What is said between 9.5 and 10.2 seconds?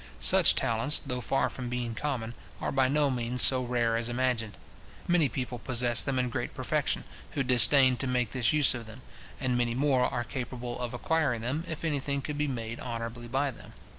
many more